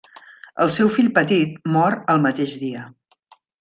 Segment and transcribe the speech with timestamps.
[0.65, 2.91] El seu fill petit mor el mateix dia.